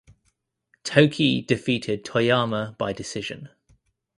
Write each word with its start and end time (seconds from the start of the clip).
Toki 0.83 1.43
defeated 1.43 2.03
Toyama 2.03 2.75
by 2.79 2.91
decision. 2.91 3.49